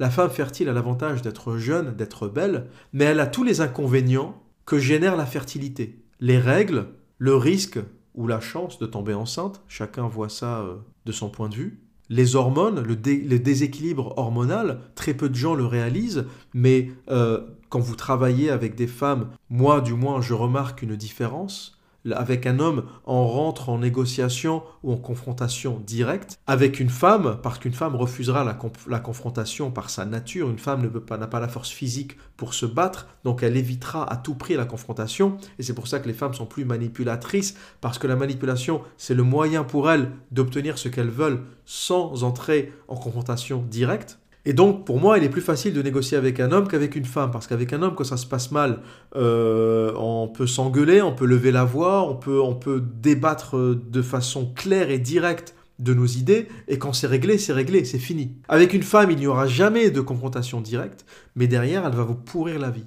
La 0.00 0.10
femme 0.10 0.30
fertile 0.30 0.68
a 0.68 0.72
l'avantage 0.72 1.22
d'être 1.22 1.58
jeune, 1.58 1.94
d'être 1.94 2.26
belle, 2.26 2.66
mais 2.92 3.04
elle 3.04 3.20
a 3.20 3.26
tous 3.26 3.44
les 3.44 3.60
inconvénients 3.60 4.42
que 4.66 4.78
génère 4.78 5.16
la 5.16 5.26
fertilité. 5.26 6.02
Les 6.18 6.38
règles, 6.38 6.86
le 7.18 7.36
risque 7.36 7.78
ou 8.14 8.26
la 8.26 8.40
chance 8.40 8.78
de 8.78 8.86
tomber 8.86 9.14
enceinte, 9.14 9.62
chacun 9.68 10.06
voit 10.06 10.28
ça 10.28 10.60
euh, 10.60 10.76
de 11.04 11.12
son 11.12 11.28
point 11.28 11.48
de 11.48 11.54
vue. 11.54 11.83
Les 12.10 12.36
hormones, 12.36 12.80
le, 12.80 12.96
déséquilibre 12.96 14.14
hormonal, 14.16 14.80
très 14.94 15.14
peu 15.14 15.28
de 15.28 15.34
gens 15.34 15.54
le 15.54 15.64
réalisent, 15.64 16.26
mais 16.52 16.90
euh, 17.10 17.40
quand 17.70 17.80
vous 17.80 17.96
travaillez 17.96 18.50
avec 18.50 18.74
des 18.74 18.86
femmes, 18.86 19.30
moi 19.48 19.80
du 19.80 19.94
moins 19.94 20.20
je 20.20 20.34
remarque 20.34 20.82
une 20.82 20.96
différence 20.96 21.78
avec 22.12 22.46
un 22.46 22.58
homme, 22.58 22.84
on 23.06 23.26
rentre 23.26 23.68
en 23.68 23.78
négociation 23.78 24.62
ou 24.82 24.92
en 24.92 24.96
confrontation 24.96 25.80
directe. 25.86 26.38
Avec 26.46 26.80
une 26.80 26.90
femme, 26.90 27.38
parce 27.42 27.58
qu'une 27.58 27.72
femme 27.72 27.96
refusera 27.96 28.44
la, 28.44 29.00
confrontation 29.00 29.70
par 29.70 29.90
sa 29.90 30.04
nature, 30.04 30.50
une 30.50 30.58
femme 30.58 30.90
n'a 31.10 31.26
pas, 31.26 31.40
la 31.40 31.48
force 31.48 31.70
physique 31.70 32.16
pour 32.36 32.54
se 32.54 32.66
battre, 32.66 33.08
donc 33.24 33.42
elle 33.42 33.56
évitera 33.56 34.10
à 34.10 34.16
tout 34.16 34.34
prix 34.34 34.54
la 34.54 34.66
confrontation. 34.66 35.38
Et 35.58 35.62
c'est 35.62 35.74
pour 35.74 35.88
ça 35.88 36.00
que 36.00 36.08
les 36.08 36.14
femmes 36.14 36.34
sont 36.34 36.46
plus 36.46 36.64
manipulatrices, 36.64 37.56
parce 37.80 37.98
que 37.98 38.06
la 38.06 38.16
manipulation, 38.16 38.82
c'est 38.96 39.14
le 39.14 39.22
moyen 39.22 39.64
pour 39.64 39.90
elles 39.90 40.10
d'obtenir 40.30 40.78
ce 40.78 40.88
qu'elles 40.88 41.08
veulent 41.08 41.42
sans 41.64 42.24
entrer 42.24 42.72
en 42.88 42.96
confrontation 42.96 43.64
directe. 43.70 44.18
Et 44.46 44.52
donc, 44.52 44.84
pour 44.84 45.00
moi, 45.00 45.16
il 45.18 45.24
est 45.24 45.30
plus 45.30 45.40
facile 45.40 45.72
de 45.72 45.80
négocier 45.80 46.18
avec 46.18 46.38
un 46.38 46.52
homme 46.52 46.68
qu'avec 46.68 46.96
une 46.96 47.06
femme, 47.06 47.30
parce 47.30 47.46
qu'avec 47.46 47.72
un 47.72 47.82
homme, 47.82 47.94
quand 47.94 48.04
ça 48.04 48.18
se 48.18 48.26
passe 48.26 48.50
mal, 48.50 48.80
euh, 49.16 49.92
on 49.96 50.28
peut 50.28 50.46
s'engueuler, 50.46 51.00
on 51.00 51.14
peut 51.14 51.24
lever 51.24 51.50
la 51.50 51.64
voix, 51.64 52.08
on 52.08 52.14
peut, 52.14 52.40
on 52.40 52.54
peut 52.54 52.82
débattre 52.82 53.56
de 53.56 54.02
façon 54.02 54.52
claire 54.54 54.90
et 54.90 54.98
directe 54.98 55.54
de 55.78 55.94
nos 55.94 56.06
idées, 56.06 56.48
et 56.68 56.78
quand 56.78 56.92
c'est 56.92 57.06
réglé, 57.06 57.38
c'est 57.38 57.52
réglé, 57.52 57.84
c'est 57.84 57.98
fini. 57.98 58.36
Avec 58.48 58.74
une 58.74 58.82
femme, 58.82 59.10
il 59.10 59.18
n'y 59.18 59.26
aura 59.26 59.46
jamais 59.46 59.90
de 59.90 60.00
confrontation 60.00 60.60
directe, 60.60 61.04
mais 61.36 61.46
derrière, 61.46 61.84
elle 61.86 61.94
va 61.94 62.04
vous 62.04 62.14
pourrir 62.14 62.58
la 62.58 62.70
vie. 62.70 62.86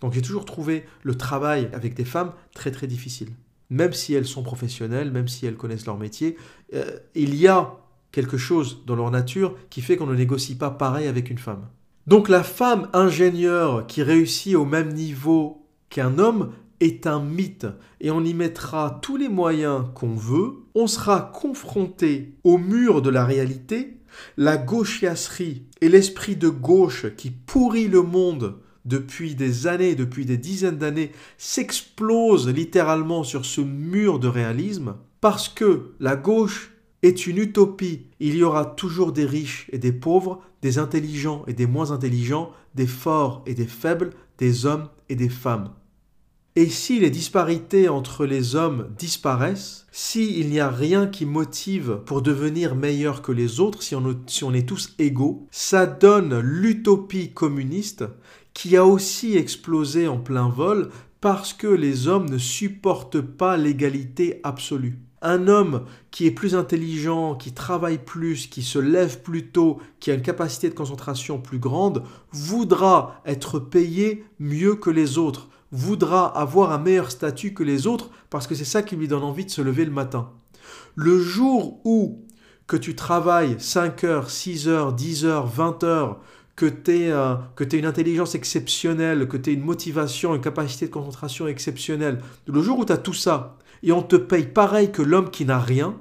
Donc 0.00 0.12
j'ai 0.14 0.22
toujours 0.22 0.44
trouvé 0.44 0.84
le 1.02 1.14
travail 1.14 1.68
avec 1.72 1.94
des 1.94 2.04
femmes 2.04 2.32
très 2.54 2.70
très 2.70 2.86
difficile. 2.86 3.28
Même 3.70 3.92
si 3.92 4.14
elles 4.14 4.26
sont 4.26 4.42
professionnelles, 4.42 5.10
même 5.10 5.28
si 5.28 5.46
elles 5.46 5.56
connaissent 5.56 5.86
leur 5.86 5.98
métier, 5.98 6.36
euh, 6.74 6.98
il 7.14 7.34
y 7.34 7.46
a 7.46 7.76
quelque 8.14 8.36
chose 8.36 8.82
dans 8.86 8.94
leur 8.94 9.10
nature 9.10 9.56
qui 9.70 9.82
fait 9.82 9.96
qu'on 9.96 10.06
ne 10.06 10.14
négocie 10.14 10.56
pas 10.56 10.70
pareil 10.70 11.08
avec 11.08 11.30
une 11.30 11.38
femme. 11.38 11.66
Donc 12.06 12.28
la 12.28 12.44
femme 12.44 12.88
ingénieure 12.92 13.86
qui 13.86 14.02
réussit 14.02 14.54
au 14.54 14.64
même 14.64 14.92
niveau 14.92 15.66
qu'un 15.90 16.18
homme 16.18 16.52
est 16.80 17.06
un 17.06 17.20
mythe. 17.20 17.66
Et 18.00 18.10
on 18.10 18.24
y 18.24 18.34
mettra 18.34 19.00
tous 19.02 19.16
les 19.16 19.28
moyens 19.28 19.86
qu'on 19.94 20.14
veut, 20.14 20.52
on 20.74 20.86
sera 20.86 21.32
confronté 21.34 22.34
au 22.44 22.56
mur 22.58 23.02
de 23.02 23.10
la 23.10 23.24
réalité, 23.24 23.98
la 24.36 24.56
gauchiasserie 24.56 25.64
et 25.80 25.88
l'esprit 25.88 26.36
de 26.36 26.48
gauche 26.48 27.06
qui 27.16 27.30
pourrit 27.30 27.88
le 27.88 28.02
monde 28.02 28.58
depuis 28.84 29.34
des 29.34 29.66
années, 29.66 29.94
depuis 29.94 30.26
des 30.26 30.36
dizaines 30.36 30.78
d'années, 30.78 31.10
s'explose 31.38 32.48
littéralement 32.48 33.24
sur 33.24 33.44
ce 33.44 33.62
mur 33.62 34.18
de 34.18 34.28
réalisme 34.28 34.96
parce 35.20 35.48
que 35.48 35.94
la 36.00 36.16
gauche 36.16 36.73
est 37.04 37.26
une 37.26 37.36
utopie. 37.36 38.06
Il 38.18 38.34
y 38.34 38.42
aura 38.42 38.64
toujours 38.64 39.12
des 39.12 39.26
riches 39.26 39.68
et 39.72 39.78
des 39.78 39.92
pauvres, 39.92 40.40
des 40.62 40.78
intelligents 40.78 41.44
et 41.46 41.52
des 41.52 41.66
moins 41.66 41.90
intelligents, 41.90 42.50
des 42.74 42.86
forts 42.86 43.42
et 43.46 43.54
des 43.54 43.66
faibles, 43.66 44.10
des 44.38 44.64
hommes 44.64 44.88
et 45.10 45.14
des 45.14 45.28
femmes. 45.28 45.70
Et 46.56 46.68
si 46.68 47.00
les 47.00 47.10
disparités 47.10 47.88
entre 47.88 48.24
les 48.24 48.54
hommes 48.54 48.88
disparaissent, 48.96 49.86
s'il 49.92 50.48
n'y 50.48 50.60
a 50.60 50.70
rien 50.70 51.06
qui 51.06 51.26
motive 51.26 52.00
pour 52.06 52.22
devenir 52.22 52.74
meilleur 52.74 53.22
que 53.22 53.32
les 53.32 53.60
autres, 53.60 53.82
si 53.82 53.94
on, 53.94 54.16
si 54.26 54.44
on 54.44 54.54
est 54.54 54.66
tous 54.66 54.94
égaux, 54.98 55.46
ça 55.50 55.84
donne 55.84 56.38
l'utopie 56.38 57.32
communiste 57.32 58.04
qui 58.54 58.76
a 58.76 58.86
aussi 58.86 59.36
explosé 59.36 60.08
en 60.08 60.18
plein 60.18 60.48
vol 60.48 60.88
parce 61.20 61.52
que 61.52 61.66
les 61.66 62.06
hommes 62.06 62.30
ne 62.30 62.38
supportent 62.38 63.20
pas 63.20 63.56
l'égalité 63.56 64.40
absolue 64.44 65.00
un 65.24 65.48
homme 65.48 65.86
qui 66.10 66.26
est 66.26 66.30
plus 66.30 66.54
intelligent, 66.54 67.34
qui 67.34 67.52
travaille 67.52 67.98
plus, 67.98 68.46
qui 68.46 68.62
se 68.62 68.78
lève 68.78 69.22
plus 69.22 69.48
tôt, 69.48 69.78
qui 69.98 70.10
a 70.10 70.14
une 70.14 70.22
capacité 70.22 70.68
de 70.68 70.74
concentration 70.74 71.40
plus 71.40 71.58
grande, 71.58 72.04
voudra 72.30 73.20
être 73.26 73.58
payé 73.58 74.24
mieux 74.38 74.76
que 74.76 74.90
les 74.90 75.18
autres, 75.18 75.48
voudra 75.72 76.26
avoir 76.38 76.70
un 76.70 76.78
meilleur 76.78 77.10
statut 77.10 77.54
que 77.54 77.64
les 77.64 77.86
autres, 77.86 78.10
parce 78.30 78.46
que 78.46 78.54
c'est 78.54 78.64
ça 78.64 78.82
qui 78.82 78.94
lui 78.94 79.08
donne 79.08 79.24
envie 79.24 79.46
de 79.46 79.50
se 79.50 79.62
lever 79.62 79.84
le 79.84 79.90
matin. 79.90 80.30
Le 80.94 81.18
jour 81.18 81.80
où 81.84 82.24
que 82.66 82.76
tu 82.76 82.94
travailles 82.94 83.56
5 83.58 84.04
heures, 84.04 84.30
6 84.30 84.68
heures, 84.68 84.92
10 84.92 85.24
heures, 85.24 85.46
20 85.46 85.82
heures, 85.84 86.20
que 86.56 86.66
tu 86.66 87.10
euh, 87.10 87.34
une 87.72 87.86
intelligence 87.86 88.34
exceptionnelle, 88.34 89.26
que 89.26 89.36
tu 89.36 89.52
une 89.52 89.64
motivation, 89.64 90.34
une 90.34 90.40
capacité 90.40 90.86
de 90.86 90.92
concentration 90.92 91.48
exceptionnelle, 91.48 92.20
le 92.46 92.62
jour 92.62 92.78
où 92.78 92.84
tu 92.84 92.92
as 92.92 92.96
tout 92.96 93.14
ça, 93.14 93.56
et 93.84 93.92
on 93.92 94.02
te 94.02 94.16
paye 94.16 94.46
pareil 94.46 94.90
que 94.90 95.02
l'homme 95.02 95.30
qui 95.30 95.44
n'a 95.44 95.60
rien, 95.60 95.96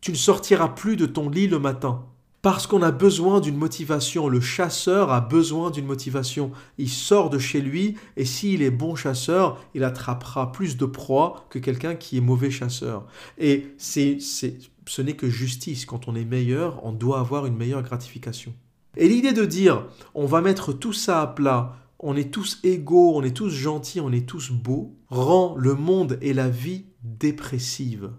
tu 0.00 0.10
ne 0.10 0.16
sortiras 0.16 0.68
plus 0.68 0.96
de 0.96 1.06
ton 1.06 1.30
lit 1.30 1.46
le 1.46 1.60
matin. 1.60 2.04
Parce 2.42 2.66
qu'on 2.66 2.82
a 2.82 2.90
besoin 2.90 3.38
d'une 3.38 3.56
motivation. 3.56 4.28
Le 4.28 4.40
chasseur 4.40 5.12
a 5.12 5.20
besoin 5.20 5.70
d'une 5.70 5.86
motivation. 5.86 6.50
Il 6.76 6.88
sort 6.88 7.30
de 7.30 7.38
chez 7.38 7.60
lui 7.60 7.96
et 8.16 8.24
s'il 8.24 8.62
est 8.62 8.72
bon 8.72 8.96
chasseur, 8.96 9.64
il 9.74 9.84
attrapera 9.84 10.50
plus 10.50 10.76
de 10.76 10.84
proies 10.84 11.46
que 11.50 11.60
quelqu'un 11.60 11.94
qui 11.94 12.16
est 12.16 12.20
mauvais 12.20 12.50
chasseur. 12.50 13.06
Et 13.38 13.68
c'est, 13.78 14.18
ce 14.20 15.02
n'est 15.02 15.14
que 15.14 15.30
justice. 15.30 15.86
Quand 15.86 16.08
on 16.08 16.16
est 16.16 16.24
meilleur, 16.24 16.84
on 16.84 16.90
doit 16.90 17.20
avoir 17.20 17.46
une 17.46 17.56
meilleure 17.56 17.84
gratification. 17.84 18.52
Et 18.96 19.06
l'idée 19.08 19.32
de 19.32 19.44
dire 19.44 19.86
on 20.16 20.26
va 20.26 20.40
mettre 20.40 20.72
tout 20.72 20.92
ça 20.92 21.22
à 21.22 21.28
plat, 21.28 21.76
on 22.00 22.16
est 22.16 22.32
tous 22.32 22.58
égaux, 22.64 23.12
on 23.14 23.22
est 23.22 23.36
tous 23.36 23.50
gentils, 23.50 24.00
on 24.00 24.10
est 24.10 24.26
tous 24.28 24.50
beaux, 24.50 24.96
rend 25.08 25.54
le 25.56 25.74
monde 25.74 26.18
et 26.20 26.34
la 26.34 26.48
vie 26.48 26.86
dépressive. 27.02 28.10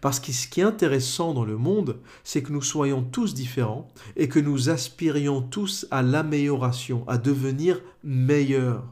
Parce 0.00 0.20
que 0.20 0.32
ce 0.32 0.46
qui 0.46 0.60
est 0.60 0.64
intéressant 0.64 1.34
dans 1.34 1.44
le 1.44 1.56
monde, 1.56 1.98
c'est 2.24 2.42
que 2.42 2.52
nous 2.52 2.62
soyons 2.62 3.02
tous 3.02 3.34
différents 3.34 3.88
et 4.16 4.28
que 4.28 4.38
nous 4.38 4.70
aspirions 4.70 5.42
tous 5.42 5.86
à 5.90 6.02
l'amélioration, 6.02 7.04
à 7.08 7.18
devenir 7.18 7.80
meilleurs. 8.04 8.84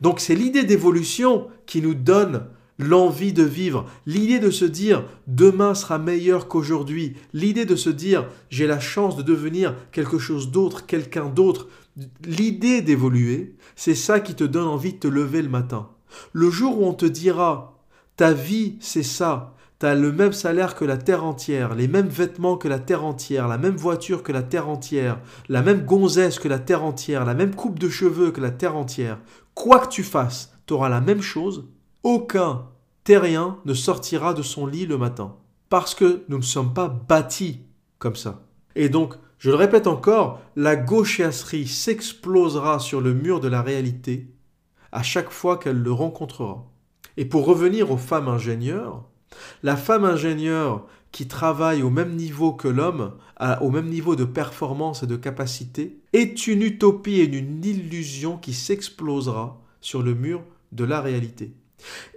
Donc 0.00 0.20
c'est 0.20 0.34
l'idée 0.34 0.64
d'évolution 0.64 1.48
qui 1.66 1.82
nous 1.82 1.94
donne 1.94 2.46
l'envie 2.78 3.32
de 3.32 3.42
vivre, 3.42 3.86
l'idée 4.04 4.38
de 4.38 4.50
se 4.50 4.64
dire 4.64 5.04
demain 5.26 5.74
sera 5.74 5.98
meilleur 5.98 6.46
qu'aujourd'hui, 6.46 7.16
l'idée 7.32 7.64
de 7.64 7.76
se 7.76 7.88
dire 7.88 8.28
j'ai 8.50 8.66
la 8.66 8.80
chance 8.80 9.16
de 9.16 9.22
devenir 9.22 9.74
quelque 9.92 10.18
chose 10.18 10.50
d'autre, 10.50 10.84
quelqu'un 10.84 11.26
d'autre, 11.26 11.68
l'idée 12.24 12.82
d'évoluer, 12.82 13.54
c'est 13.76 13.94
ça 13.94 14.20
qui 14.20 14.34
te 14.34 14.44
donne 14.44 14.68
envie 14.68 14.92
de 14.92 14.98
te 14.98 15.08
lever 15.08 15.40
le 15.40 15.48
matin. 15.48 15.88
Le 16.32 16.50
jour 16.50 16.80
où 16.80 16.86
on 16.86 16.94
te 16.94 17.06
dira 17.06 17.75
ta 18.16 18.32
vie, 18.32 18.76
c'est 18.80 19.02
ça. 19.02 19.54
Tu 19.78 19.86
as 19.86 19.94
le 19.94 20.10
même 20.10 20.32
salaire 20.32 20.74
que 20.74 20.86
la 20.86 20.96
terre 20.96 21.24
entière, 21.24 21.74
les 21.74 21.86
mêmes 21.86 22.08
vêtements 22.08 22.56
que 22.56 22.66
la 22.66 22.78
terre 22.78 23.04
entière, 23.04 23.46
la 23.46 23.58
même 23.58 23.76
voiture 23.76 24.22
que 24.22 24.32
la 24.32 24.42
terre 24.42 24.70
entière, 24.70 25.20
la 25.48 25.62
même 25.62 25.84
gonzesse 25.84 26.38
que 26.38 26.48
la 26.48 26.58
terre 26.58 26.82
entière, 26.82 27.26
la 27.26 27.34
même 27.34 27.54
coupe 27.54 27.78
de 27.78 27.90
cheveux 27.90 28.30
que 28.30 28.40
la 28.40 28.50
terre 28.50 28.76
entière. 28.76 29.18
Quoi 29.54 29.80
que 29.80 29.88
tu 29.88 30.02
fasses, 30.02 30.54
tu 30.66 30.72
auras 30.72 30.88
la 30.88 31.02
même 31.02 31.20
chose. 31.20 31.68
Aucun 32.02 32.66
terrien 33.04 33.58
ne 33.66 33.74
sortira 33.74 34.32
de 34.32 34.42
son 34.42 34.66
lit 34.66 34.86
le 34.86 34.96
matin. 34.96 35.36
Parce 35.68 35.94
que 35.94 36.24
nous 36.28 36.38
ne 36.38 36.42
sommes 36.42 36.72
pas 36.72 36.88
bâtis 36.88 37.60
comme 37.98 38.16
ça. 38.16 38.46
Et 38.76 38.88
donc, 38.88 39.14
je 39.38 39.50
le 39.50 39.56
répète 39.56 39.86
encore, 39.86 40.40
la 40.56 40.76
gauchiasserie 40.76 41.66
s'explosera 41.66 42.78
sur 42.78 43.02
le 43.02 43.12
mur 43.12 43.40
de 43.40 43.48
la 43.48 43.60
réalité 43.60 44.32
à 44.92 45.02
chaque 45.02 45.30
fois 45.30 45.58
qu'elle 45.58 45.82
le 45.82 45.92
rencontrera. 45.92 46.64
Et 47.16 47.24
pour 47.24 47.46
revenir 47.46 47.90
aux 47.90 47.96
femmes 47.96 48.28
ingénieures, 48.28 49.04
la 49.62 49.76
femme 49.76 50.04
ingénieure 50.04 50.86
qui 51.12 51.28
travaille 51.28 51.82
au 51.82 51.90
même 51.90 52.14
niveau 52.14 52.52
que 52.52 52.68
l'homme, 52.68 53.12
au 53.60 53.70
même 53.70 53.88
niveau 53.88 54.16
de 54.16 54.24
performance 54.24 55.02
et 55.02 55.06
de 55.06 55.16
capacité, 55.16 55.98
est 56.12 56.46
une 56.46 56.62
utopie 56.62 57.20
et 57.20 57.24
une 57.24 57.64
illusion 57.64 58.36
qui 58.36 58.52
s'explosera 58.52 59.60
sur 59.80 60.02
le 60.02 60.14
mur 60.14 60.42
de 60.72 60.84
la 60.84 61.00
réalité. 61.00 61.52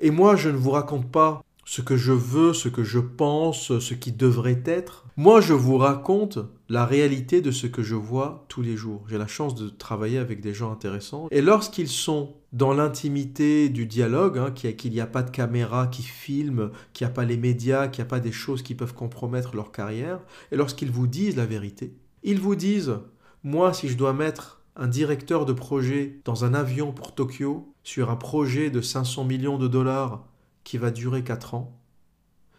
Et 0.02 0.12
moi, 0.12 0.36
je 0.36 0.50
ne 0.50 0.58
vous 0.58 0.72
raconte 0.72 1.10
pas 1.10 1.44
ce 1.66 1.82
que 1.82 1.98
je 1.98 2.12
veux, 2.12 2.54
ce 2.54 2.68
que 2.68 2.84
je 2.84 3.00
pense, 3.00 3.78
ce 3.80 3.94
qui 3.94 4.12
devrait 4.12 4.64
être. 4.66 5.06
Moi, 5.18 5.40
je 5.40 5.54
vous 5.54 5.78
raconte 5.78 6.40
la 6.68 6.86
réalité 6.86 7.42
de 7.42 7.52
ce 7.52 7.68
que 7.68 7.84
je 7.84 7.96
vois 7.96 8.46
tous 8.50 8.62
les 8.62 8.76
jours. 8.76 9.04
J'ai 9.08 9.18
la 9.18 9.28
chance 9.28 9.54
de 9.54 9.70
travailler 9.70 10.18
avec 10.18 10.42
des 10.42 10.54
gens 10.54 10.72
intéressants. 10.72 11.28
Et 11.30 11.42
lorsqu'ils 11.42 11.88
sont 11.88 12.34
dans 12.52 12.74
l'intimité 12.74 13.70
du 13.70 13.86
dialogue, 13.86 14.38
hein, 14.38 14.52
qu'il 14.52 14.92
n'y 14.92 15.02
a 15.02 15.08
pas 15.08 15.22
de 15.22 15.30
caméra 15.30 15.88
qui 15.88 16.02
filme, 16.02 16.72
qu'il 16.94 17.06
n'y 17.06 17.12
a 17.12 17.14
pas 17.14 17.26
les 17.26 17.38
médias, 17.38 17.88
qu'il 17.88 18.02
n'y 18.04 18.08
a 18.08 18.10
pas 18.10 18.20
des 18.20 18.32
choses 18.32 18.64
qui 18.64 18.76
peuvent 18.76 18.96
compromettre 18.96 19.56
leur 19.56 19.72
carrière, 19.72 20.20
et 20.52 20.56
lorsqu'ils 20.56 20.92
vous 20.92 21.08
disent 21.08 21.36
la 21.36 21.46
vérité, 21.46 21.94
ils 22.24 22.40
vous 22.40 22.56
disent, 22.56 22.98
moi, 23.44 23.74
si 23.74 23.88
je 23.88 23.98
dois 23.98 24.14
mettre 24.14 24.62
un 24.76 24.88
directeur 24.88 25.46
de 25.46 25.54
projet 25.54 26.20
dans 26.26 26.46
un 26.46 26.54
avion 26.54 26.92
pour 26.92 27.14
Tokyo, 27.14 27.74
sur 27.84 28.10
un 28.10 28.16
projet 28.16 28.70
de 28.70 28.82
500 28.82 29.26
millions 29.26 29.58
de 29.58 29.68
dollars 29.68 30.26
qui 30.64 30.78
va 30.78 30.92
durer 30.92 31.24
4 31.24 31.54
ans, 31.54 31.80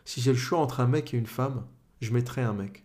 si 0.05 0.21
j'ai 0.21 0.33
le 0.33 0.39
choix 0.39 0.59
entre 0.59 0.81
un 0.81 0.87
mec 0.87 1.15
et 1.15 1.17
une 1.17 1.27
femme, 1.27 1.65
je 2.01 2.13
mettrai 2.13 2.43
un 2.43 2.53
mec. 2.53 2.85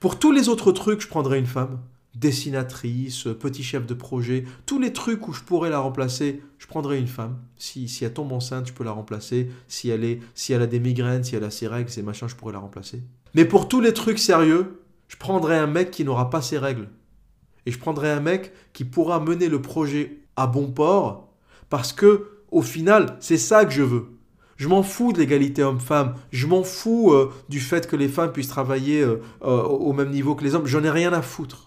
Pour 0.00 0.18
tous 0.18 0.32
les 0.32 0.48
autres 0.48 0.72
trucs, 0.72 1.00
je 1.00 1.08
prendrai 1.08 1.38
une 1.38 1.46
femme. 1.46 1.80
Dessinatrice, 2.18 3.28
petit 3.38 3.62
chef 3.62 3.86
de 3.86 3.92
projet, 3.92 4.44
tous 4.64 4.78
les 4.78 4.92
trucs 4.94 5.28
où 5.28 5.34
je 5.34 5.42
pourrais 5.42 5.68
la 5.68 5.80
remplacer, 5.80 6.42
je 6.56 6.66
prendrai 6.66 6.98
une 6.98 7.08
femme. 7.08 7.36
Si, 7.58 7.88
si 7.88 8.06
elle 8.06 8.14
tombe 8.14 8.32
enceinte, 8.32 8.66
je 8.68 8.72
peux 8.72 8.84
la 8.84 8.92
remplacer. 8.92 9.50
Si 9.68 9.90
elle, 9.90 10.02
est, 10.02 10.20
si 10.34 10.54
elle 10.54 10.62
a 10.62 10.66
des 10.66 10.80
migraines, 10.80 11.24
si 11.24 11.36
elle 11.36 11.44
a 11.44 11.50
ses 11.50 11.66
règles, 11.68 11.90
ses 11.90 12.02
machins, 12.02 12.26
je 12.26 12.34
pourrais 12.34 12.54
la 12.54 12.58
remplacer. 12.58 13.02
Mais 13.34 13.44
pour 13.44 13.68
tous 13.68 13.82
les 13.82 13.92
trucs 13.92 14.18
sérieux, 14.18 14.80
je 15.08 15.16
prendrai 15.16 15.58
un 15.58 15.66
mec 15.66 15.90
qui 15.90 16.04
n'aura 16.04 16.30
pas 16.30 16.40
ses 16.40 16.56
règles. 16.56 16.88
Et 17.66 17.70
je 17.70 17.78
prendrai 17.78 18.10
un 18.10 18.20
mec 18.20 18.52
qui 18.72 18.84
pourra 18.84 19.20
mener 19.20 19.48
le 19.48 19.60
projet 19.60 20.20
à 20.36 20.46
bon 20.46 20.70
port, 20.70 21.34
parce 21.68 21.92
que, 21.92 22.40
au 22.50 22.62
final, 22.62 23.18
c'est 23.20 23.36
ça 23.36 23.66
que 23.66 23.72
je 23.72 23.82
veux. 23.82 24.16
Je 24.56 24.68
m'en 24.68 24.82
fous 24.82 25.12
de 25.12 25.18
l'égalité 25.18 25.62
homme-femme. 25.62 26.14
Je 26.30 26.46
m'en 26.46 26.62
fous 26.62 27.12
euh, 27.12 27.30
du 27.48 27.60
fait 27.60 27.86
que 27.86 27.96
les 27.96 28.08
femmes 28.08 28.32
puissent 28.32 28.48
travailler 28.48 29.02
euh, 29.02 29.20
euh, 29.42 29.62
au 29.62 29.92
même 29.92 30.10
niveau 30.10 30.34
que 30.34 30.44
les 30.44 30.54
hommes. 30.54 30.66
J'en 30.66 30.82
ai 30.82 30.90
rien 30.90 31.12
à 31.12 31.20
foutre. 31.20 31.65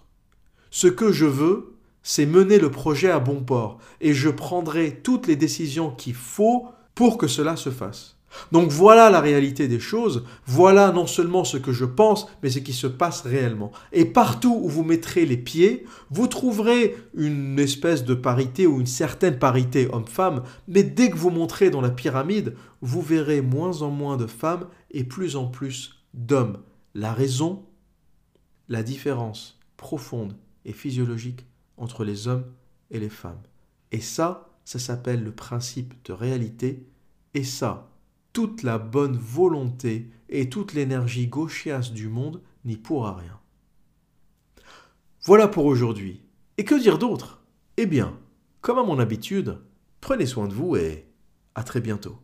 Ce 0.71 0.87
que 0.87 1.11
je 1.11 1.25
veux, 1.25 1.75
c'est 2.03 2.25
mener 2.25 2.59
le 2.59 2.71
projet 2.71 3.11
à 3.11 3.19
bon 3.19 3.43
port. 3.43 3.79
Et 4.01 4.13
je 4.13 4.29
prendrai 4.29 4.99
toutes 5.03 5.27
les 5.27 5.35
décisions 5.35 5.91
qu'il 5.91 6.15
faut 6.15 6.67
pour 6.95 7.17
que 7.17 7.27
cela 7.27 7.55
se 7.55 7.69
fasse. 7.69 8.19
Donc 8.51 8.69
voilà 8.69 9.09
la 9.09 9.21
réalité 9.21 9.67
des 9.67 9.79
choses, 9.79 10.23
voilà 10.45 10.91
non 10.91 11.07
seulement 11.07 11.43
ce 11.43 11.57
que 11.57 11.71
je 11.71 11.85
pense, 11.85 12.27
mais 12.43 12.49
ce 12.49 12.59
qui 12.59 12.73
se 12.73 12.87
passe 12.87 13.21
réellement. 13.21 13.71
Et 13.91 14.05
partout 14.05 14.59
où 14.63 14.69
vous 14.69 14.83
mettrez 14.83 15.25
les 15.25 15.37
pieds, 15.37 15.85
vous 16.11 16.27
trouverez 16.27 16.95
une 17.15 17.57
espèce 17.59 18.03
de 18.03 18.13
parité 18.13 18.67
ou 18.67 18.79
une 18.79 18.85
certaine 18.85 19.39
parité 19.39 19.87
homme-femme, 19.91 20.43
mais 20.67 20.83
dès 20.83 21.09
que 21.09 21.17
vous 21.17 21.31
montrez 21.31 21.69
dans 21.69 21.81
la 21.81 21.89
pyramide, 21.89 22.55
vous 22.81 23.01
verrez 23.01 23.41
moins 23.41 23.81
en 23.81 23.89
moins 23.89 24.17
de 24.17 24.27
femmes 24.27 24.67
et 24.91 25.03
plus 25.03 25.35
en 25.35 25.47
plus 25.47 26.03
d'hommes. 26.13 26.59
La 26.93 27.13
raison? 27.13 27.63
La 28.67 28.83
différence 28.83 29.59
profonde 29.75 30.35
et 30.65 30.73
physiologique 30.73 31.45
entre 31.77 32.03
les 32.03 32.27
hommes 32.27 32.45
et 32.91 32.99
les 32.99 33.09
femmes. 33.09 33.41
Et 33.91 34.01
ça, 34.01 34.49
ça 34.65 34.79
s'appelle 34.79 35.23
le 35.23 35.31
principe 35.31 35.93
de 36.05 36.13
réalité, 36.13 36.85
et 37.33 37.43
ça, 37.43 37.89
toute 38.33 38.63
la 38.63 38.77
bonne 38.77 39.17
volonté 39.17 40.09
et 40.29 40.49
toute 40.49 40.73
l'énergie 40.73 41.27
gauchiasse 41.27 41.91
du 41.91 42.07
monde 42.07 42.41
n'y 42.65 42.77
pourra 42.77 43.15
rien. 43.15 43.39
Voilà 45.25 45.47
pour 45.47 45.65
aujourd'hui. 45.65 46.21
Et 46.57 46.65
que 46.65 46.75
dire 46.75 46.97
d'autre? 46.97 47.41
Eh 47.77 47.85
bien, 47.85 48.17
comme 48.61 48.77
à 48.77 48.83
mon 48.83 48.99
habitude, 48.99 49.59
prenez 50.01 50.25
soin 50.25 50.47
de 50.47 50.53
vous 50.53 50.75
et 50.75 51.07
à 51.55 51.63
très 51.63 51.81
bientôt. 51.81 52.17